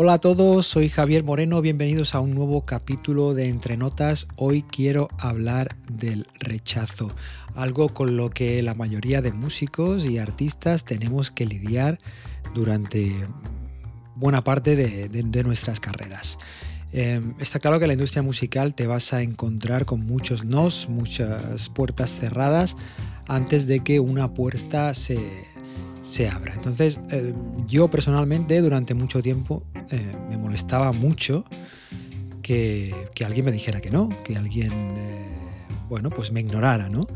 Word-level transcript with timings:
Hola 0.00 0.12
a 0.12 0.18
todos, 0.18 0.68
soy 0.68 0.88
Javier 0.88 1.24
Moreno, 1.24 1.60
bienvenidos 1.60 2.14
a 2.14 2.20
un 2.20 2.32
nuevo 2.32 2.64
capítulo 2.64 3.34
de 3.34 3.48
Entre 3.48 3.76
Notas. 3.76 4.28
Hoy 4.36 4.62
quiero 4.62 5.08
hablar 5.18 5.74
del 5.90 6.28
rechazo, 6.38 7.10
algo 7.56 7.88
con 7.88 8.16
lo 8.16 8.30
que 8.30 8.62
la 8.62 8.74
mayoría 8.74 9.22
de 9.22 9.32
músicos 9.32 10.06
y 10.06 10.18
artistas 10.18 10.84
tenemos 10.84 11.32
que 11.32 11.46
lidiar 11.46 11.98
durante 12.54 13.12
buena 14.14 14.44
parte 14.44 14.76
de, 14.76 15.42
nuestras 15.42 15.80
carreras. 15.80 16.38
Em, 16.92 17.34
está 17.40 17.58
claro 17.58 17.80
que 17.80 17.88
la 17.88 17.94
industria 17.94 18.22
musical 18.22 18.76
te 18.76 18.86
vas 18.86 19.12
a 19.12 19.22
encontrar 19.22 19.84
con 19.84 20.06
muchos 20.06 20.44
nos, 20.44 20.88
muchas 20.88 21.70
puertas 21.70 22.14
cerradas 22.14 22.76
antes 23.26 23.66
de 23.66 23.80
que 23.80 23.98
una 23.98 24.32
puerta 24.32 24.94
se, 24.94 25.18
se 26.02 26.28
abra. 26.28 26.54
Entonces, 26.54 27.00
eh, 27.10 27.34
yo 27.66 27.88
personalmente 27.88 28.60
durante 28.60 28.94
mucho 28.94 29.20
tiempo 29.20 29.64
eh, 29.90 30.12
me 30.28 30.36
molestaba 30.36 30.92
mucho 30.92 31.44
que, 32.42 32.94
alguien 33.24 33.44
me 33.44 33.52
dijera 33.52 33.80
que 33.80 33.90
no, 33.90 34.08
que 34.24 34.36
alguien, 34.36 34.72
eh, 34.72 35.26
bueno, 35.88 36.10
pues 36.10 36.32
me 36.32 36.40
ignorara, 36.40 36.88
¿no? 36.88 37.06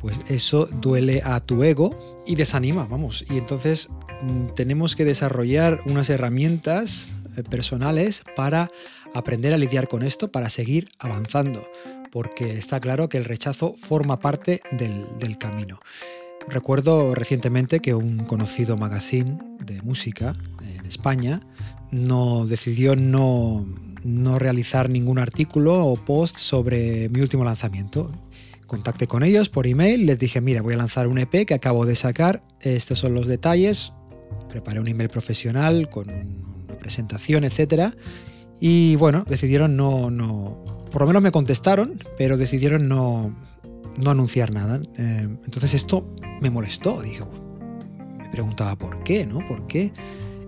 Pues 0.00 0.18
eso 0.28 0.66
duele 0.66 1.22
a 1.24 1.40
tu 1.40 1.62
ego 1.62 2.22
y 2.26 2.34
desanima, 2.34 2.86
vamos. 2.86 3.24
Y 3.30 3.38
entonces 3.38 3.90
mm, 4.22 4.54
tenemos 4.54 4.96
que 4.96 5.04
desarrollar 5.04 5.80
unas 5.86 6.08
herramientas 6.10 7.12
personales 7.50 8.24
para 8.36 8.70
aprender 9.14 9.54
a 9.54 9.58
lidiar 9.58 9.88
con 9.88 10.02
esto, 10.02 10.30
para 10.30 10.48
seguir 10.50 10.88
avanzando, 10.98 11.66
porque 12.10 12.58
está 12.58 12.80
claro 12.80 13.08
que 13.08 13.18
el 13.18 13.24
rechazo 13.24 13.74
forma 13.80 14.18
parte 14.20 14.60
del, 14.70 15.06
del 15.18 15.38
camino. 15.38 15.80
Recuerdo 16.48 17.14
recientemente 17.14 17.80
que 17.80 17.94
un 17.94 18.24
conocido 18.24 18.76
magazine 18.76 19.38
de 19.64 19.80
música 19.82 20.34
en 20.62 20.86
España 20.86 21.40
no 21.90 22.46
decidió 22.46 22.96
no, 22.96 23.66
realizar 24.38 24.90
ningún 24.90 25.18
artículo 25.18 25.86
o 25.86 25.96
post 25.96 26.38
sobre 26.38 27.08
mi 27.10 27.20
último 27.20 27.44
lanzamiento. 27.44 28.10
Contacté 28.66 29.06
con 29.06 29.22
ellos 29.22 29.48
por 29.48 29.66
email, 29.66 30.06
les 30.06 30.18
dije, 30.18 30.40
mira, 30.40 30.62
voy 30.62 30.74
a 30.74 30.78
lanzar 30.78 31.06
un 31.06 31.18
EP 31.18 31.46
que 31.46 31.54
acabo 31.54 31.84
de 31.84 31.94
sacar, 31.94 32.42
estos 32.60 32.98
son 32.98 33.14
los 33.14 33.26
detalles, 33.26 33.92
preparé 34.48 34.80
un 34.80 34.88
email 34.88 35.10
profesional 35.10 35.90
con 35.90 36.08
una 36.08 36.78
presentación, 36.78 37.44
etc. 37.44 37.94
Y 38.60 38.96
bueno, 38.96 39.24
decidieron 39.28 39.76
no, 39.76 40.10
no, 40.10 40.64
por 40.90 41.02
lo 41.02 41.06
menos 41.06 41.22
me 41.22 41.32
contestaron, 41.32 42.02
pero 42.16 42.38
decidieron 42.38 42.88
no, 42.88 43.34
no 43.96 44.10
anunciar 44.10 44.52
nada. 44.52 44.80
Eh, 44.96 45.28
entonces 45.44 45.74
esto 45.74 46.06
me 46.40 46.50
molestó, 46.50 47.02
dije, 47.02 47.22
me 48.18 48.28
preguntaba 48.30 48.76
por 48.76 49.02
qué, 49.02 49.26
¿no? 49.26 49.46
¿Por 49.46 49.66
qué 49.66 49.92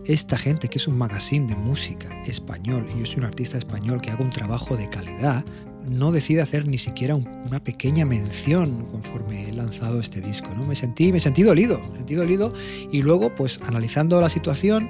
esta 0.06 0.36
gente 0.36 0.68
que 0.68 0.78
es 0.78 0.86
un 0.86 0.98
magazine 0.98 1.46
de 1.46 1.56
música 1.56 2.22
español 2.26 2.86
y 2.94 3.00
yo 3.00 3.06
soy 3.06 3.18
un 3.18 3.24
artista 3.24 3.56
español 3.56 4.00
que 4.00 4.10
hago 4.10 4.24
un 4.24 4.30
trabajo 4.30 4.76
de 4.76 4.88
calidad, 4.88 5.44
no 5.88 6.12
decide 6.12 6.42
hacer 6.42 6.66
ni 6.66 6.78
siquiera 6.78 7.14
una 7.14 7.62
pequeña 7.62 8.04
mención 8.04 8.86
conforme 8.86 9.48
he 9.48 9.52
lanzado 9.52 10.00
este 10.00 10.20
disco, 10.20 10.48
¿no? 10.54 10.64
Me 10.64 10.74
sentí, 10.74 11.12
me 11.12 11.20
sentí 11.20 11.42
dolido, 11.42 11.80
me 11.90 11.98
sentí 11.98 12.14
dolido 12.14 12.52
y 12.90 13.02
luego, 13.02 13.34
pues 13.34 13.60
analizando 13.66 14.20
la 14.20 14.28
situación, 14.28 14.88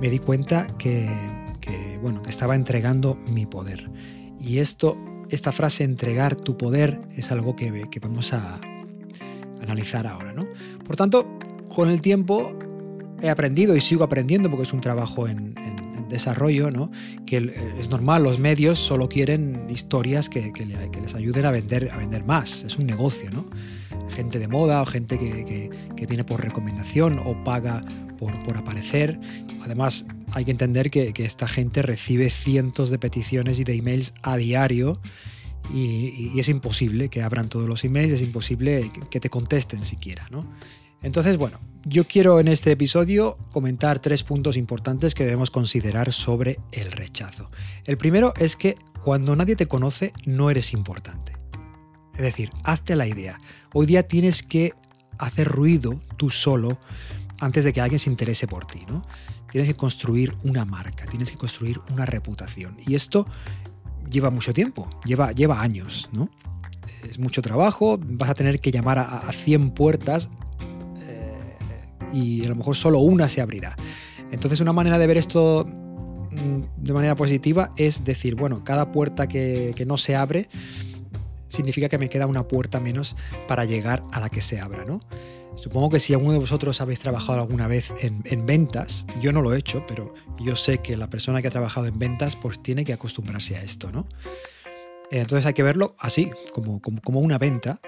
me 0.00 0.10
di 0.10 0.18
cuenta 0.18 0.66
que, 0.78 1.08
que 1.60 1.98
bueno, 2.00 2.22
que 2.22 2.30
estaba 2.30 2.54
entregando 2.54 3.18
mi 3.26 3.46
poder. 3.46 3.90
Y 4.40 4.58
esto 4.58 4.98
esta 5.34 5.52
frase 5.52 5.84
entregar 5.84 6.36
tu 6.36 6.56
poder 6.56 7.00
es 7.16 7.30
algo 7.30 7.56
que, 7.56 7.88
que 7.90 8.00
vamos 8.00 8.32
a 8.32 8.60
analizar 9.62 10.06
ahora. 10.06 10.32
¿no? 10.32 10.46
Por 10.84 10.96
tanto, 10.96 11.38
con 11.74 11.88
el 11.88 12.00
tiempo 12.00 12.56
he 13.22 13.30
aprendido 13.30 13.76
y 13.76 13.80
sigo 13.80 14.04
aprendiendo 14.04 14.50
porque 14.50 14.64
es 14.64 14.72
un 14.72 14.80
trabajo 14.80 15.28
en, 15.28 15.52
desarrollo, 16.08 16.70
¿no? 16.70 16.90
que 17.24 17.54
es 17.78 17.88
normal, 17.88 18.22
los 18.22 18.38
medios 18.38 18.78
solo 18.78 19.08
quieren 19.08 19.66
historias 19.70 20.28
que, 20.28 20.52
que, 20.52 20.66
les 20.66 21.14
ayuden 21.14 21.46
a 21.46 21.50
vender, 21.50 21.90
a 21.90 21.96
vender 21.96 22.22
más, 22.22 22.64
es 22.64 22.76
un 22.76 22.84
negocio. 22.84 23.30
¿no? 23.30 23.46
Gente 24.10 24.38
de 24.38 24.46
moda 24.46 24.82
o 24.82 24.84
gente 24.84 25.18
que, 25.18 25.70
viene 26.06 26.24
por 26.24 26.42
recomendación 26.42 27.18
o 27.24 27.42
paga 27.44 27.82
por, 28.44 28.56
aparecer. 28.56 29.18
Además, 29.62 30.06
hay 30.32 30.44
que 30.44 30.50
entender 30.50 30.90
que, 30.90 31.12
esta 31.16 31.48
gente 31.48 31.82
recibe 31.82 32.30
cientos 32.30 32.90
de 32.90 32.98
peticiones 32.98 33.58
y 33.58 33.64
de 33.64 33.74
emails 33.74 34.14
a 34.22 34.36
diario 34.36 35.00
y, 35.72 36.38
es 36.38 36.48
imposible 36.48 37.08
que 37.08 37.22
abran 37.22 37.48
todos 37.48 37.68
los 37.68 37.84
emails, 37.84 38.12
es 38.12 38.22
imposible 38.22 38.90
que, 39.10 39.20
te 39.20 39.30
contesten 39.30 39.84
siquiera, 39.84 40.28
¿no? 40.30 40.46
Entonces, 41.02 41.36
bueno, 41.36 41.58
yo 41.84 42.06
quiero 42.06 42.38
en 42.38 42.46
este 42.46 42.70
episodio 42.70 43.36
comentar 43.50 43.98
tres 43.98 44.22
puntos 44.22 44.56
importantes 44.56 45.14
que 45.14 45.24
debemos 45.24 45.50
considerar 45.50 46.12
sobre 46.12 46.58
el 46.70 46.92
rechazo. 46.92 47.50
El 47.84 47.98
primero 47.98 48.34
es 48.38 48.54
que 48.54 48.76
cuando 49.02 49.34
nadie 49.34 49.56
te 49.56 49.66
conoce 49.66 50.12
no 50.24 50.48
eres 50.48 50.72
importante. 50.72 51.32
Es 52.14 52.22
decir, 52.22 52.50
hazte 52.62 52.94
la 52.94 53.08
idea. 53.08 53.40
Hoy 53.74 53.86
día 53.86 54.04
tienes 54.04 54.44
que 54.44 54.74
hacer 55.18 55.48
ruido 55.48 56.00
tú 56.16 56.30
solo 56.30 56.78
antes 57.42 57.64
de 57.64 57.72
que 57.72 57.80
alguien 57.80 57.98
se 57.98 58.08
interese 58.08 58.46
por 58.46 58.66
ti, 58.66 58.86
¿no? 58.88 59.04
tienes 59.50 59.68
que 59.68 59.76
construir 59.76 60.34
una 60.44 60.64
marca, 60.64 61.04
tienes 61.06 61.30
que 61.30 61.36
construir 61.36 61.78
una 61.92 62.06
reputación. 62.06 62.76
Y 62.86 62.94
esto 62.94 63.26
lleva 64.08 64.30
mucho 64.30 64.54
tiempo, 64.54 64.88
lleva, 65.04 65.32
lleva 65.32 65.60
años, 65.60 66.08
¿no? 66.10 66.30
Es 67.06 67.18
mucho 67.18 67.42
trabajo, 67.42 67.98
vas 68.00 68.30
a 68.30 68.34
tener 68.34 68.60
que 68.60 68.70
llamar 68.70 68.98
a, 68.98 69.30
100 69.30 69.72
puertas 69.72 70.30
eh, 71.06 71.56
y 72.14 72.44
a 72.46 72.48
lo 72.48 72.56
mejor 72.56 72.76
solo 72.76 73.00
una 73.00 73.28
se 73.28 73.42
abrirá. 73.42 73.76
Entonces 74.30 74.60
una 74.60 74.72
manera 74.72 74.96
de 74.96 75.06
ver 75.06 75.18
esto 75.18 75.66
mm, 75.66 76.82
de 76.82 76.92
manera 76.94 77.14
positiva 77.14 77.72
es 77.76 78.04
decir, 78.04 78.36
bueno, 78.36 78.64
cada 78.64 78.90
puerta 78.90 79.26
que, 79.26 79.74
que 79.76 79.84
no 79.84 79.98
se 79.98 80.16
abre 80.16 80.48
significa 81.50 81.90
que 81.90 81.98
me 81.98 82.08
queda 82.08 82.26
una 82.26 82.48
puerta 82.48 82.80
menos 82.80 83.16
para 83.48 83.66
llegar 83.66 84.02
a 84.12 84.20
la 84.20 84.30
que 84.30 84.40
se 84.40 84.60
abra, 84.60 84.86
¿no? 84.86 85.00
Supongo 85.62 85.90
que 85.90 86.00
si 86.00 86.12
alguno 86.12 86.32
de 86.32 86.40
vosotros 86.40 86.80
habéis 86.80 86.98
trabajado 86.98 87.38
alguna 87.38 87.68
vez 87.68 87.94
en, 88.00 88.46
ventas, 88.46 89.06
yo 89.20 89.30
no 89.30 89.40
lo 89.42 89.54
he 89.54 89.58
hecho, 89.58 89.84
pero 89.86 90.12
yo 90.40 90.56
sé 90.56 90.78
que 90.78 90.96
la 90.96 91.08
persona 91.08 91.40
que 91.40 91.46
ha 91.46 91.52
trabajado 91.52 91.86
en 91.86 92.00
ventas 92.00 92.34
pues 92.34 92.60
tiene 92.60 92.84
que 92.84 92.92
acostumbrarse 92.92 93.54
a 93.54 93.62
esto, 93.62 93.92
¿no? 93.92 94.08
Entonces 95.12 95.46
hay 95.46 95.54
que 95.54 95.62
verlo 95.62 95.94
así, 96.00 96.32
como, 96.52 96.80
como, 96.82 97.20
una 97.20 97.38
venta, 97.38 97.80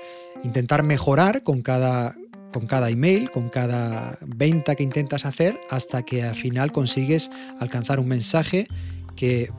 intentar 0.44 0.84
mejorar 0.84 1.42
con 1.42 1.62
cada, 1.62 2.14
con 2.52 2.68
cada 2.68 2.90
email, 2.90 3.32
con 3.32 3.48
cada 3.48 4.18
venta 4.20 4.76
que 4.76 4.84
intentas 4.84 5.24
hacer, 5.24 5.58
hasta 5.68 6.04
que 6.04 6.22
al 6.22 6.36
final 6.36 6.70
consigues 6.70 7.32
alcanzar 7.58 7.98
un 7.98 8.06
mensaje 8.06 8.68
que, 9.16 9.50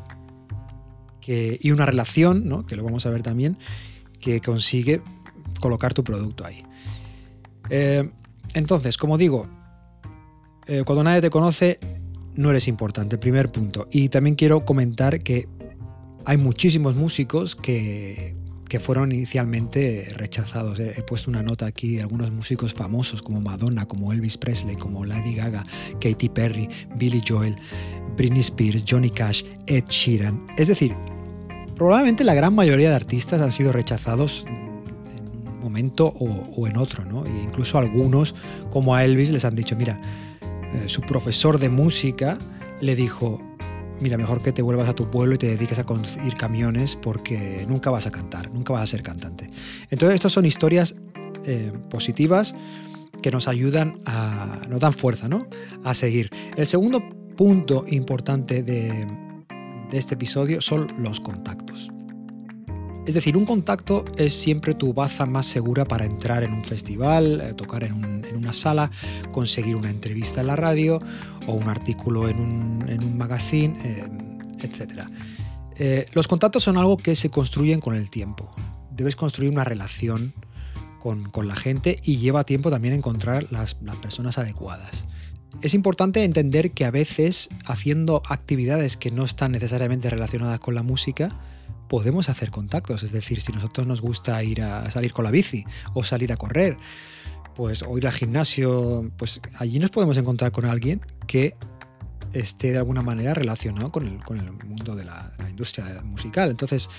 y 1.28 1.72
una 1.72 1.86
relación, 1.86 2.48
¿no? 2.48 2.66
que 2.66 2.78
lo 2.78 2.84
vamos 2.86 3.06
a 3.06 3.10
ver 3.10 3.24
también, 3.24 3.58
que 4.22 4.40
consigue 4.40 5.02
colocar 5.60 5.94
tu 5.94 6.06
producto 6.06 6.46
ahí. 6.46 6.64
Eh, 7.70 8.10
entonces, 8.54 8.98
como 8.98 9.18
digo, 9.18 9.48
eh, 10.68 10.84
cuando 10.86 11.04
nadie 11.04 11.22
te 11.22 11.30
conoce, 11.30 11.80
no 12.36 12.50
eres 12.50 12.68
importante, 12.68 13.18
primer 13.18 13.52
punto. 13.52 13.88
Y 13.92 14.10
también 14.10 14.36
quiero 14.36 14.66
comentar 14.66 15.22
que 15.22 15.48
hay 16.26 16.38
muchísimos 16.38 16.96
músicos 16.96 17.56
que, 17.56 18.36
fueron 18.82 19.14
inicialmente 19.14 20.10
rechazados. 20.18 20.78
He 20.82 21.02
puesto 21.04 21.30
una 21.32 21.42
nota 21.42 21.66
aquí 21.66 21.96
de 21.96 22.02
algunos 22.02 22.30
músicos 22.30 22.74
famosos 22.74 23.22
como 23.22 23.40
Madonna, 23.40 23.86
como 23.86 24.12
Elvis 24.12 24.38
Presley, 24.38 24.76
como 24.76 25.06
Lady 25.06 25.34
Gaga, 25.34 25.66
Katy 26.02 26.28
Perry, 26.28 26.68
Billy 26.98 27.22
Joel, 27.26 27.56
Britney 28.18 28.42
Spears, 28.42 28.84
Johnny 28.86 29.10
Cash, 29.10 29.46
Ed 29.66 29.86
Sheeran. 29.88 30.46
Es 30.58 30.68
decir, 30.68 30.94
probablemente 31.78 32.26
la 32.26 32.34
gran 32.34 32.54
mayoría 32.54 32.90
de 32.90 32.96
artistas 32.96 33.42
han 33.42 33.54
sido 33.54 33.72
rechazados 33.72 34.46
momento 35.66 36.08
o, 36.08 36.68
en 36.68 36.78
otro, 36.78 37.06
¿no? 37.06 37.26
E 37.26 37.30
incluso 37.44 37.78
algunos, 37.78 38.36
como 38.72 38.96
a 38.96 39.04
Elvis, 39.04 39.30
les 39.30 39.46
han 39.46 39.56
dicho, 39.56 39.76
mira, 39.76 40.00
eh, 40.42 40.84
su 40.88 41.02
profesor 41.02 41.60
de 41.60 41.70
música 41.70 42.38
le 42.82 42.96
dijo, 42.96 43.42
mira, 44.00 44.18
mejor 44.18 44.42
que 44.42 44.52
te 44.52 44.62
vuelvas 44.62 44.90
a 44.90 44.94
tu 44.94 45.10
pueblo 45.10 45.36
y 45.36 45.38
te 45.38 45.48
dediques 45.48 45.80
a 45.80 45.86
conducir 45.86 46.34
camiones 46.36 46.96
porque 46.96 47.66
nunca 47.68 47.90
vas 47.90 48.08
a 48.08 48.12
cantar, 48.12 48.52
nunca 48.52 48.74
vas 48.74 48.84
a 48.84 48.88
ser 48.88 49.04
cantante. 49.04 49.48
Entonces, 49.90 50.16
estas 50.16 50.32
son 50.32 50.46
historias 50.46 50.96
eh, 51.46 51.72
positivas 51.90 52.56
que 53.22 53.32
nos 53.32 53.48
ayudan 53.48 54.00
a, 54.06 54.62
nos 54.70 54.80
dan 54.80 54.94
fuerza, 54.94 55.28
¿no? 55.28 55.48
A 55.84 55.94
seguir. 55.94 56.30
El 56.56 56.68
segundo 56.68 57.04
punto 57.36 57.86
importante 57.88 58.64
de, 58.64 59.08
de 59.90 59.98
este 59.98 60.14
episodio 60.16 60.62
son 60.62 60.88
los 61.00 61.20
contactos. 61.20 61.95
Es 63.06 63.14
decir, 63.14 63.38
un 63.38 63.46
contacto 63.46 64.04
es 64.18 64.34
siempre 64.34 64.74
tu 64.74 64.92
baza 64.94 65.28
más 65.28 65.46
segura 65.46 65.86
para 65.86 66.06
entrar 66.06 66.44
en 66.44 66.54
un 66.54 66.64
festival, 66.64 67.40
eh, 67.40 67.54
tocar 67.54 67.84
en, 67.84 68.26
una 68.36 68.52
sala, 68.52 68.90
conseguir 69.32 69.76
una 69.76 69.92
entrevista 69.92 70.42
en 70.42 70.48
la 70.48 70.56
radio 70.56 71.00
o 71.46 71.54
un 71.54 71.70
artículo 71.70 72.28
en 72.28 72.40
un, 72.40 73.18
magazine, 73.18 73.78
eh, 73.84 74.08
etc. 74.60 75.04
Eh, 75.78 76.08
los 76.14 76.28
contactos 76.28 76.64
son 76.64 76.78
algo 76.78 76.98
que 76.98 77.16
se 77.16 77.30
construyen 77.30 77.80
con 77.80 77.94
el 77.94 78.10
tiempo. 78.10 78.50
Debes 78.92 79.16
construir 79.16 79.52
una 79.52 79.64
relación 79.64 80.34
con, 81.00 81.30
la 81.48 81.56
gente 81.56 82.00
y 82.04 82.18
lleva 82.18 82.44
tiempo 82.46 82.72
también 82.72 82.96
encontrar 82.96 83.46
las, 83.52 83.78
las 83.84 83.98
personas 83.98 84.40
adecuadas. 84.40 85.06
Es 85.62 85.76
importante 85.76 86.24
entender 86.24 86.72
que 86.72 86.86
a 86.86 86.92
veces 86.92 87.50
haciendo 87.66 88.24
actividades 88.28 88.98
que 88.98 89.12
no 89.12 89.24
están 89.24 89.52
necesariamente 89.52 90.10
relacionadas 90.10 90.60
con 90.60 90.74
la 90.74 90.82
música, 90.82 91.30
podemos 91.88 92.30
hacer 92.30 92.52
contactos. 92.52 93.04
Es 93.04 93.12
decir, 93.12 93.42
si 93.42 93.52
a 93.52 93.56
nosotros 93.56 93.88
nos 93.88 94.02
gusta 94.02 94.44
ir 94.44 94.62
a 94.62 94.90
salir 94.92 95.14
con 95.14 95.26
la 95.26 95.32
bici 95.32 95.66
o 95.94 96.04
salir 96.04 96.32
a 96.32 96.38
correr, 96.38 96.78
pues 97.56 97.84
o 97.84 97.98
ir 97.98 98.08
al 98.08 98.14
gimnasio, 98.14 99.12
pues 99.18 99.42
allí 99.58 99.80
nos 99.80 99.92
podemos 99.92 100.18
encontrar 100.18 100.52
con 100.52 100.66
alguien 100.66 101.02
que 101.28 101.56
esté 102.34 102.72
de 102.72 102.78
alguna 102.78 103.02
manera 103.02 103.34
relacionado 103.34 103.92
con 103.92 104.06
el, 104.06 104.52
mundo 104.66 104.96
de 104.96 105.06
la, 105.06 105.32
industria 105.50 106.02
musical. 106.04 106.50
Entonces, 106.50 106.90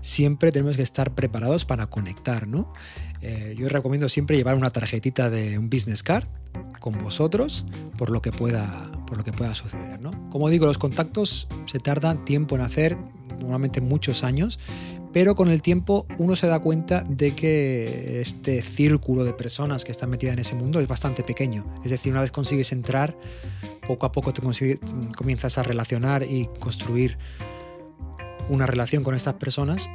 siempre 0.00 0.50
tenemos 0.52 0.76
que 0.76 0.82
estar 0.82 1.14
preparados 1.14 1.66
para 1.66 1.86
conectar, 1.88 2.48
¿no? 2.48 2.72
Eh, 3.20 3.54
yo 3.58 3.68
recomiendo 3.68 4.08
siempre 4.08 4.36
llevar 4.36 4.56
una 4.56 4.70
tarjetita 4.70 5.28
de 5.28 5.58
un 5.58 5.68
business 5.68 6.02
card 6.02 6.26
con 6.80 6.96
vosotros 6.98 7.66
por 7.98 8.10
lo 8.10 8.22
que 8.22 8.32
pueda, 8.32 8.90
por 9.06 9.18
lo 9.18 9.24
que 9.24 9.32
pueda 9.32 9.54
suceder, 9.54 10.00
¿no? 10.00 10.10
Como 10.30 10.48
digo, 10.48 10.66
los 10.66 10.78
contactos 10.78 11.48
se 11.66 11.78
tardan 11.78 12.24
tiempo 12.24 12.56
en 12.56 12.62
hacer, 12.62 12.96
normalmente 13.38 13.80
muchos 13.80 14.24
años, 14.24 14.58
pero 15.12 15.34
con 15.34 15.48
el 15.48 15.62
tiempo 15.62 16.06
uno 16.18 16.36
se 16.36 16.46
da 16.46 16.58
cuenta 16.58 17.02
de 17.08 17.34
que 17.34 18.20
este 18.20 18.60
círculo 18.60 19.24
de 19.24 19.32
personas 19.32 19.84
que 19.84 19.92
están 19.92 20.10
metidas 20.10 20.34
en 20.34 20.40
ese 20.40 20.54
mundo 20.54 20.78
es 20.78 20.88
bastante 20.88 21.22
pequeño. 21.22 21.64
Es 21.84 21.90
decir, 21.90 22.12
una 22.12 22.20
vez 22.20 22.32
consigues 22.32 22.70
entrar, 22.72 23.16
poco 23.86 24.04
a 24.04 24.12
poco 24.12 24.34
te 24.34 24.42
comienzas 25.16 25.56
a 25.56 25.62
relacionar 25.62 26.22
y 26.22 26.50
construir 26.60 27.16
una 28.50 28.66
relación 28.66 29.02
con 29.02 29.14
estas 29.14 29.34
personas, 29.34 29.88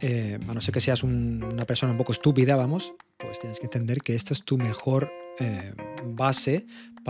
eh, 0.00 0.38
a 0.46 0.54
no 0.54 0.60
ser 0.60 0.74
que 0.74 0.80
seas 0.80 1.02
una 1.02 1.64
persona 1.64 1.92
un 1.92 1.98
poco 1.98 2.12
estúpida, 2.12 2.56
vamos, 2.56 2.92
pues 3.18 3.38
tienes 3.38 3.58
que 3.58 3.66
entender 3.66 4.02
que 4.02 4.14
esto 4.14 4.34
es 4.34 4.44
tu 4.44 4.58
mejor 4.58 5.10
eh, 5.38 5.72
base 6.04 6.66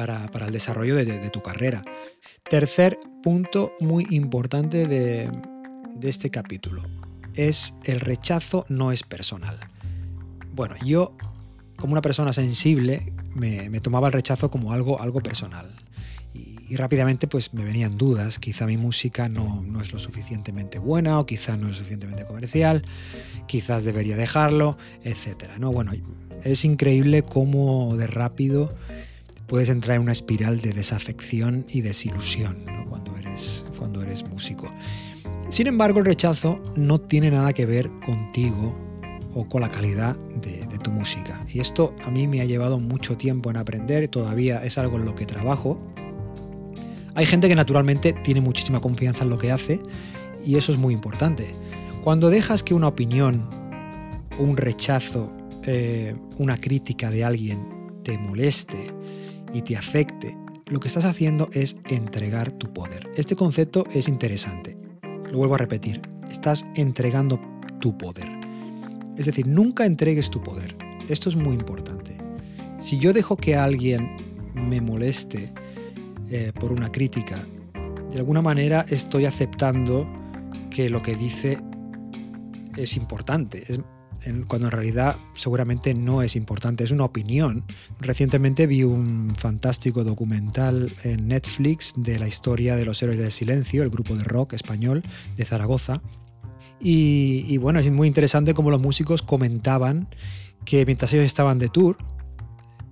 para, 0.06 0.46
el 0.46 0.52
desarrollo 0.52 0.94
de, 0.94 1.30
tu 1.30 1.42
carrera. 1.42 1.82
Tercer 2.48 2.98
punto 3.22 3.72
muy 3.80 4.06
importante 4.10 4.86
de, 4.86 5.30
este 6.02 6.30
capítulo 6.30 6.82
es 7.34 7.74
el 7.84 8.00
rechazo 8.00 8.64
no 8.68 8.92
es 8.92 9.02
personal. 9.02 9.58
Bueno, 10.52 10.74
yo 10.84 11.16
como 11.76 11.92
una 11.92 12.02
persona 12.02 12.32
sensible 12.32 13.12
me, 13.34 13.80
tomaba 13.80 14.08
el 14.08 14.12
rechazo 14.12 14.50
como 14.50 14.72
algo, 14.72 15.00
algo 15.00 15.20
personal 15.20 15.70
y 16.32 16.76
rápidamente 16.76 17.26
pues 17.26 17.52
me 17.52 17.64
venían 17.64 17.98
dudas, 17.98 18.38
quizá 18.38 18.64
mi 18.64 18.76
música 18.76 19.28
no, 19.28 19.62
no, 19.62 19.82
es 19.82 19.92
lo 19.92 19.98
suficientemente 19.98 20.78
buena 20.78 21.18
o 21.18 21.26
quizá 21.26 21.56
no 21.56 21.66
es 21.66 21.72
lo 21.72 21.78
suficientemente 21.78 22.24
comercial, 22.24 22.84
quizás 23.46 23.84
debería 23.84 24.16
dejarlo, 24.16 24.78
etc. 25.02 25.58
¿no? 25.58 25.72
Bueno, 25.72 25.92
es 26.44 26.64
increíble 26.64 27.22
cómo 27.22 27.96
de 27.96 28.06
rápido 28.06 28.72
puedes 29.50 29.68
entrar 29.68 29.96
en 29.96 30.02
una 30.02 30.12
espiral 30.12 30.60
de 30.60 30.72
desafección 30.72 31.66
y 31.68 31.80
desilusión 31.82 32.64
cuando, 32.88 33.16
eres, 33.18 33.64
cuando 33.76 34.00
eres 34.00 34.26
músico. 34.30 34.72
Sin 35.48 35.66
embargo, 35.66 35.98
el 35.98 36.04
rechazo 36.06 36.62
no 36.76 37.00
tiene 37.00 37.30
nada 37.30 37.52
que 37.52 37.66
ver 37.66 37.90
contigo 38.06 38.74
o 39.34 39.48
con 39.48 39.60
la 39.60 39.68
calidad 39.68 40.16
de, 40.40 40.60
tu 40.82 40.90
música. 40.90 41.44
Y 41.52 41.60
esto 41.60 41.94
a 42.06 42.10
mí 42.10 42.26
me 42.26 42.40
ha 42.40 42.46
llevado 42.46 42.78
mucho 42.78 43.18
tiempo 43.18 43.50
en 43.50 43.58
aprender, 43.58 44.08
todavía 44.08 44.64
es 44.64 44.78
algo 44.78 44.96
en 44.96 45.04
lo 45.04 45.14
que 45.14 45.26
trabajo 45.26 45.78
hay 47.14 47.26
gente 47.26 47.48
que 47.48 47.54
naturalmente 47.54 48.12
tiene 48.12 48.40
muchísima 48.40 48.80
confianza 48.80 49.24
en 49.24 49.30
lo 49.30 49.38
que 49.38 49.50
hace 49.50 49.80
y 50.44 50.56
eso 50.56 50.72
es 50.72 50.78
muy 50.78 50.94
importante. 50.94 51.54
Cuando 52.02 52.30
dejas 52.30 52.62
que 52.62 52.72
una 52.72 52.88
opinión, 52.88 53.48
un 54.38 54.56
rechazo, 54.56 55.30
eh, 55.64 56.14
una 56.38 56.56
crítica 56.56 57.10
de 57.10 57.24
alguien 57.24 58.00
te 58.04 58.16
moleste 58.16 58.94
y 59.52 59.62
te 59.62 59.76
afecte, 59.76 60.36
lo 60.66 60.80
que 60.80 60.88
estás 60.88 61.04
haciendo 61.04 61.48
es 61.52 61.76
entregar 61.88 62.52
tu 62.52 62.72
poder. 62.72 63.10
Este 63.16 63.36
concepto 63.36 63.84
es 63.92 64.08
interesante. 64.08 64.76
Lo 65.30 65.38
vuelvo 65.38 65.54
a 65.56 65.58
repetir. 65.58 66.00
Estás 66.30 66.64
entregando 66.74 67.40
tu 67.80 67.96
poder. 67.98 68.28
Es 69.16 69.26
decir, 69.26 69.46
nunca 69.46 69.84
entregues 69.84 70.30
tu 70.30 70.42
poder. 70.42 70.76
Esto 71.08 71.28
es 71.28 71.36
muy 71.36 71.54
importante. 71.54 72.16
Si 72.80 72.98
yo 72.98 73.12
dejo 73.12 73.36
que 73.36 73.56
alguien 73.56 74.16
me 74.54 74.80
moleste 74.80 75.52
eh, 76.30 76.52
por 76.54 76.72
una 76.72 76.92
crítica. 76.92 77.44
De 78.12 78.18
alguna 78.18 78.40
manera 78.40 78.86
estoy 78.88 79.24
aceptando 79.24 80.06
que 80.70 80.88
lo 80.88 81.02
que 81.02 81.16
dice 81.16 81.58
es 82.76 82.96
importante, 82.96 83.64
es, 83.66 83.80
cuando 84.46 84.68
en 84.68 84.72
realidad 84.72 85.16
seguramente 85.34 85.94
no 85.94 86.22
es 86.22 86.36
importante, 86.36 86.84
es 86.84 86.90
una 86.90 87.04
opinión. 87.04 87.64
Recientemente 88.00 88.66
vi 88.66 88.84
un 88.84 89.34
fantástico 89.36 90.04
documental 90.04 90.92
en 91.04 91.28
Netflix 91.28 91.94
de 91.96 92.18
la 92.18 92.28
historia 92.28 92.76
de 92.76 92.84
los 92.84 93.02
héroes 93.02 93.18
del 93.18 93.32
silencio, 93.32 93.82
el 93.82 93.90
grupo 93.90 94.14
de 94.14 94.24
rock 94.24 94.52
español 94.52 95.02
de 95.36 95.44
Zaragoza. 95.44 96.02
Y, 96.82 97.58
bueno, 97.58 97.78
es 97.78 97.90
muy 97.90 98.08
interesante 98.08 98.54
cómo 98.54 98.70
los 98.70 98.80
músicos 98.80 99.20
comentaban 99.22 100.08
que 100.64 100.86
mientras 100.86 101.12
ellos 101.12 101.26
estaban 101.26 101.58
de 101.58 101.68
tour, 101.68 101.98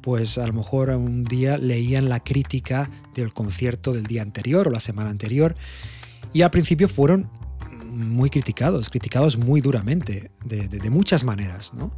pues 0.03 0.39
a 0.39 0.47
lo 0.47 0.53
mejor 0.53 0.91
un 0.91 1.25
día 1.25 1.57
leían 1.57 2.09
la 2.09 2.21
crítica 2.21 2.91
del 3.15 3.33
concierto 3.33 3.93
del 3.93 4.07
día 4.07 4.23
anterior 4.23 4.69
o 4.69 4.71
la 4.71 4.81
semana 4.81 5.11
anterior 5.11 5.55
y 6.33 6.43
al 6.43 6.51
principio 6.51 6.89
fueron 6.89 7.29
muy 7.99 8.31
criticados, 8.31 8.89
criticados 8.89 9.37
muy 9.37 9.61
duramente, 9.61 10.31
de, 10.45 10.91
muchas 10.91 11.25
maneras, 11.25 11.73
¿no? 11.75 11.91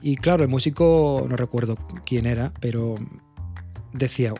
Y 0.00 0.16
claro, 0.16 0.44
el 0.44 0.48
músico, 0.48 1.26
no 1.28 1.36
recuerdo 1.36 1.76
quién 2.06 2.26
era, 2.26 2.52
pero 2.60 2.94
decía, 3.92 4.32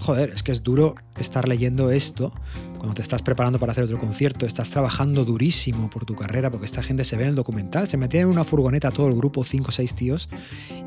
joder, 0.00 0.30
es 0.30 0.42
que 0.42 0.52
es 0.52 0.62
duro 0.62 0.94
estar 1.18 1.48
leyendo 1.48 1.90
esto 1.90 2.32
cuando 2.78 2.94
te 2.94 3.02
estás 3.02 3.20
preparando 3.20 3.58
para 3.58 3.72
hacer 3.72 3.84
otro 3.84 3.98
concierto, 3.98 4.46
estás 4.46 4.70
trabajando 4.70 5.26
durísimo 5.26 5.90
por 5.90 6.06
tu 6.06 6.16
carrera, 6.16 6.50
porque 6.50 6.64
esta 6.64 6.82
gente 6.82 7.04
se 7.04 7.14
ve 7.14 7.24
en 7.24 7.28
el 7.30 7.34
documental, 7.34 7.86
se 7.88 7.98
metía 7.98 8.22
en 8.22 8.28
una 8.28 8.44
furgoneta 8.44 8.90
todo 8.90 9.06
el 9.06 9.14
grupo, 9.14 9.44
cinco 9.44 9.68
o 9.68 9.72
seis 9.72 9.92
tíos, 9.94 10.30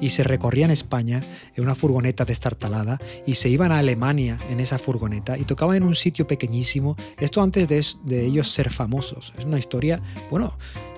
y 0.02 0.10
se 0.10 0.24
recorrían 0.24 0.72
España 0.72 1.22
en 1.56 1.64
una 1.64 1.76
furgoneta 1.76 2.26
destartalada 2.26 3.00
y 3.28 3.36
se 3.36 3.50
iban 3.50 3.72
a 3.72 3.78
Alemania 3.78 4.40
en 4.50 4.60
esa 4.60 4.80
furgoneta 4.80 5.38
y 5.38 5.44
tocaban 5.44 5.78
en 5.78 5.84
un 5.84 5.94
sitio 5.94 6.26
pequeñísimo, 6.26 6.98
esto 7.20 7.44
antes 7.44 7.68
de, 7.68 8.26
ellos 8.26 8.50
ser 8.50 8.72
famosos. 8.72 9.32
Es 9.38 9.46
una 9.46 9.60
historia, 9.60 10.02
bueno, 10.32 10.58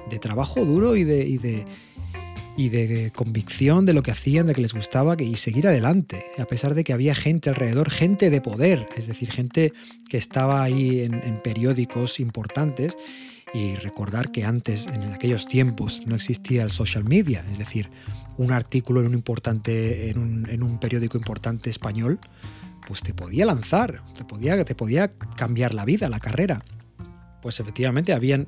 de 0.10 0.18
trabajo 0.20 0.64
duro 0.64 0.96
y 0.96 1.04
de 1.04 1.66
y 2.58 2.70
de 2.70 3.12
convicción 3.12 3.86
de 3.86 3.94
lo 3.94 4.04
que 4.04 4.12
hacían, 4.12 4.48
de 4.48 4.54
que 4.54 4.62
les 4.62 4.74
gustaba 4.74 5.16
y 5.20 5.36
seguir 5.36 5.68
adelante, 5.68 6.26
a 6.38 6.46
pesar 6.46 6.74
de 6.74 6.84
que 6.84 6.94
había 6.94 7.14
gente 7.16 7.50
alrededor, 7.50 7.90
gente 7.90 8.30
de 8.30 8.42
poder, 8.42 8.88
es 8.96 9.08
decir, 9.08 9.32
gente 9.32 9.74
que 10.10 10.18
estaba 10.18 10.64
ahí 10.64 11.02
en, 11.02 11.42
periódicos 11.44 12.20
importantes 12.20 12.98
y 13.54 13.76
recordar 13.76 14.32
que 14.32 14.46
antes, 14.46 14.88
en 14.88 15.04
aquellos 15.14 15.48
tiempos, 15.48 16.04
no 16.06 16.16
existía 16.16 16.64
el 16.64 16.72
social 16.72 17.04
media, 17.04 17.46
es 17.52 17.58
decir, 17.58 17.90
un 18.38 18.52
artículo 18.52 19.02
en 19.02 19.08
un, 19.08 19.14
importante, 19.14 20.10
en 20.10 20.18
un, 20.18 20.50
en 20.50 20.64
un 20.64 20.80
periódico 20.80 21.18
importante 21.18 21.70
español, 21.70 22.20
pues 22.88 23.02
te 23.02 23.14
podía 23.14 23.46
lanzar, 23.46 24.02
te 24.16 24.24
podía, 24.24 24.64
te 24.64 24.76
podía 24.76 25.12
cambiar 25.36 25.74
la 25.74 25.86
vida, 25.86 26.10
la 26.10 26.20
carrera. 26.20 26.64
Pues 27.42 27.60
efectivamente 27.60 28.14
habían 28.14 28.48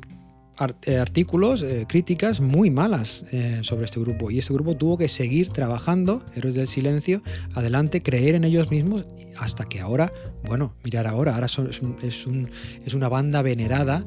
artículos, 0.57 1.61
eh, 1.61 1.85
críticas 1.87 2.39
muy 2.39 2.69
malas 2.69 3.25
eh, 3.31 3.59
sobre 3.61 3.85
este 3.85 3.99
grupo. 3.99 4.31
Y 4.31 4.39
este 4.39 4.53
grupo 4.53 4.75
tuvo 4.75 4.97
que 4.97 5.07
seguir 5.07 5.49
trabajando, 5.49 6.23
Héroes 6.35 6.55
del 6.55 6.67
Silencio, 6.67 7.21
adelante, 7.53 8.01
creer 8.01 8.35
en 8.35 8.43
ellos 8.43 8.71
mismos, 8.71 9.05
hasta 9.39 9.65
que 9.65 9.79
ahora, 9.79 10.11
bueno, 10.45 10.73
mirar 10.83 11.07
ahora, 11.07 11.35
ahora 11.35 11.47
son, 11.47 11.69
es, 11.69 11.81
un, 12.25 12.49
es, 12.85 12.93
una 12.93 13.09
banda 13.09 13.41
venerada, 13.41 14.05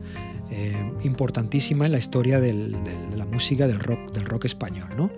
importantísima 1.04 1.86
en 1.86 1.92
la 1.92 1.98
historia 1.98 2.40
de 2.40 2.52
la 2.52 3.24
música 3.24 3.68
del 3.68 3.78
rock, 3.78 4.10
del 4.12 4.24
rock 4.24 4.46
español. 4.46 4.88
¿no? 4.96 5.08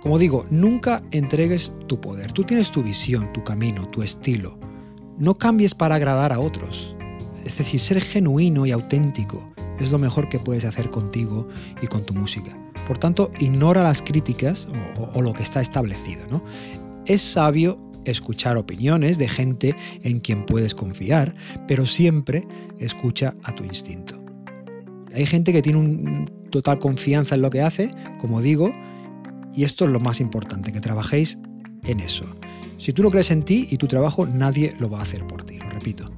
Como 0.00 0.18
digo, 0.18 0.46
nunca 0.50 1.02
entregues 1.10 1.70
tu 1.86 2.00
poder. 2.00 2.32
Tú 2.32 2.44
tienes 2.44 2.70
tu 2.70 2.82
visión, 2.82 3.30
tu 3.34 3.44
camino, 3.44 3.90
tu 3.90 4.02
estilo. 4.02 4.58
No 5.18 5.36
cambies 5.36 5.74
para 5.74 5.96
agradar 5.96 6.32
a 6.32 6.40
otros. 6.40 6.96
Es 7.44 7.58
decir, 7.58 7.78
ser 7.78 8.00
genuino 8.00 8.64
y 8.64 8.70
auténtico 8.70 9.53
es 9.80 9.90
lo 9.90 9.98
mejor 9.98 10.28
que 10.28 10.38
puedes 10.38 10.64
hacer 10.64 10.90
contigo 10.90 11.48
y 11.82 11.86
con 11.86 12.04
tu 12.04 12.14
música. 12.14 12.56
Por 12.86 12.98
tanto, 12.98 13.30
ignora 13.38 13.82
las 13.82 14.02
críticas 14.02 14.68
o, 15.14 15.22
lo 15.22 15.32
que 15.32 15.42
está 15.42 15.60
establecido. 15.60 16.22
¿no? 16.30 16.42
Es 17.06 17.22
sabio 17.22 17.80
escuchar 18.04 18.56
opiniones 18.56 19.18
de 19.18 19.28
gente 19.28 19.74
en 20.02 20.20
quien 20.20 20.44
puedes 20.44 20.74
confiar, 20.74 21.34
pero 21.66 21.86
siempre 21.86 22.46
escucha 22.78 23.34
a 23.42 23.54
tu 23.54 23.64
instinto. 23.64 24.22
Hay 25.14 25.26
gente 25.26 25.52
que 25.52 25.62
tiene 25.62 25.78
un 25.78 26.30
total 26.50 26.78
confianza 26.78 27.36
en 27.36 27.42
lo 27.42 27.50
que 27.50 27.62
hace, 27.62 27.90
como 28.20 28.42
digo, 28.42 28.72
y 29.54 29.64
esto 29.64 29.84
es 29.84 29.90
lo 29.90 30.00
más 30.00 30.20
importante, 30.20 30.72
que 30.72 30.80
trabajéis 30.80 31.38
en 31.84 32.00
eso. 32.00 32.24
Si 32.78 32.92
tú 32.92 33.02
no 33.02 33.10
crees 33.10 33.30
en 33.30 33.44
ti 33.44 33.68
y 33.70 33.76
tu 33.78 33.86
trabajo, 33.86 34.26
nadie 34.26 34.74
lo 34.78 34.90
va 34.90 34.98
a 34.98 35.02
hacer 35.02 35.26
por 35.26 35.44
ti, 35.44 35.58
lo 35.58 35.70
repito. 35.70 36.10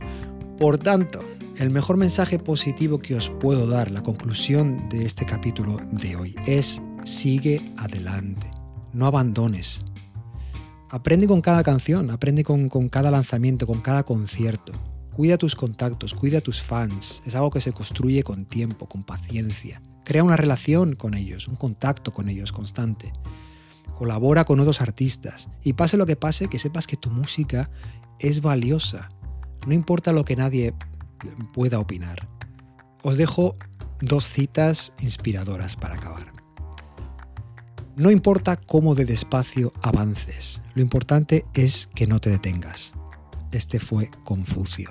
Por 0.59 0.79
tanto, 0.79 1.21
el 1.59 1.71
mejor 1.71 1.97
mensaje 1.97 2.39
positivo 2.39 2.99
que 2.99 3.15
os 3.15 3.31
puedo 3.31 3.67
dar, 3.67 3.91
la 3.91 4.03
conclusión 4.03 4.89
de 4.91 5.05
este 5.07 5.25
capítulo 5.25 5.81
de 5.91 6.17
hoy, 6.17 6.37
es 6.47 6.83
sigue 7.05 7.63
adelante, 7.79 8.51
no 8.93 9.07
abandones. 9.07 9.81
Aprende 10.91 11.27
con 11.27 11.41
cada 11.41 11.63
canción, 11.63 12.11
aprende 12.11 12.45
con, 12.45 12.69
cada 12.89 13.11
lanzamiento, 13.11 13.67
con 13.67 13.81
cada 13.81 14.03
concierto. 14.03 14.73
Cuida 15.13 15.39
tus 15.39 15.57
contactos, 15.57 16.15
cuida 16.15 16.43
tus 16.43 16.63
fans. 16.63 17.23
Es 17.25 17.35
algo 17.35 17.51
que 17.51 17.61
se 17.61 17.73
construye 17.73 18.23
con 18.23 18.45
tiempo, 18.45 18.87
con 18.87 19.03
paciencia. 19.03 19.81
Crea 20.05 20.23
una 20.23 20.37
relación 20.37 20.95
con 20.95 21.15
ellos, 21.15 21.49
un 21.49 21.57
contacto 21.57 22.13
con 22.13 22.29
ellos 22.29 22.53
constante. 22.53 23.13
Colabora 23.97 24.45
con 24.45 24.61
otros 24.61 24.81
artistas. 24.81 25.49
Y 25.65 25.73
pase 25.73 25.97
lo 25.97 26.07
que 26.07 26.17
pase, 26.17 26.49
que 26.49 26.59
sepas 26.59 26.87
que 26.87 26.99
tu 26.99 27.11
música 27.11 27.71
es 28.19 28.43
valiosa. 28.43 29.09
No 29.67 29.73
importa 29.73 30.13
lo 30.13 30.25
que 30.25 30.37
nadie 30.37 30.75
pueda 31.53 31.79
opinar. 31.79 32.29
Os 33.03 33.17
dejo 33.17 33.57
dos 34.01 34.27
citas 34.27 34.93
inspiradoras 35.01 35.77
para 35.77 35.95
acabar. 35.95 36.33
No 37.97 38.11
importa 38.11 38.57
cómo 38.57 38.95
de 38.95 39.07
despacio 39.07 39.73
avances, 39.83 40.61
lo 40.75 40.83
importante 40.83 41.47
es 41.55 41.89
que 41.95 42.07
no 42.07 42.21
te 42.21 42.29
detengas. 42.29 42.93
Este 43.53 43.81
fue 43.81 44.11
Confucio. 44.25 44.91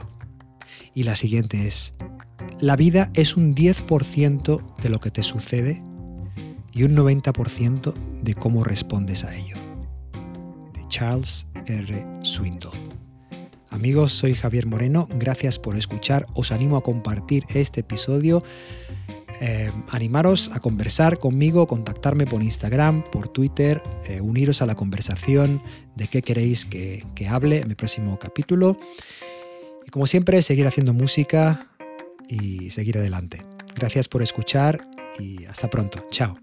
Y 0.95 1.03
la 1.03 1.15
siguiente 1.15 1.67
es, 1.67 1.93
la 2.59 2.75
vida 2.75 3.11
es 3.13 3.37
un 3.37 3.53
10% 3.53 4.75
de 4.81 4.89
lo 4.89 4.99
que 4.99 5.11
te 5.11 5.21
sucede 5.21 5.83
y 6.71 6.83
un 6.83 6.95
90% 6.95 7.93
de 8.23 8.33
cómo 8.33 8.63
respondes 8.63 9.23
a 9.23 9.35
ello. 9.35 9.55
De 10.73 10.87
Charles 10.87 11.45
R. 11.67 12.05
Swindoll. 12.23 13.04
Amigos, 13.75 14.13
soy 14.13 14.33
Javier 14.33 14.65
Moreno, 14.65 15.07
gracias 15.19 15.59
por 15.59 15.77
escuchar, 15.77 16.25
os 16.33 16.53
animo 16.53 16.77
a 16.77 16.81
compartir 16.81 17.43
este 17.53 17.81
episodio 17.81 18.41
eh, 19.41 19.69
animaros 19.91 20.49
a 20.53 20.61
conversar 20.61 21.19
conmigo, 21.19 21.67
contactarme 21.67 22.25
por 22.25 22.41
Instagram, 22.41 23.03
por 23.11 23.27
Twitter, 23.27 23.83
eh, 24.07 24.21
uniros 24.21 24.61
a 24.61 24.65
la 24.65 24.75
conversación 24.75 25.61
de 25.95 26.07
qué 26.07 26.21
queréis 26.21 26.65
que, 26.65 27.05
que 27.15 27.27
hable 27.27 27.59
en 27.59 27.67
mi 27.67 27.75
próximo 27.75 28.17
capítulo. 28.17 28.79
Y 29.85 29.89
como 29.89 30.07
siempre, 30.07 30.41
seguir 30.41 30.67
haciendo 30.67 30.93
música 30.93 31.67
y 32.29 32.69
seguir 32.69 32.97
adelante. 32.97 33.45
Gracias 33.75 34.07
por 34.07 34.23
escuchar 34.23 34.87
y 35.19 35.45
hasta 35.45 35.69
pronto. 35.69 36.05
Chao. 36.11 36.35